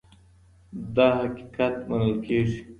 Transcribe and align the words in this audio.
دا 0.95 1.07
حقيقت 1.19 1.75
منل 1.89 2.13
کيږي. 2.25 2.59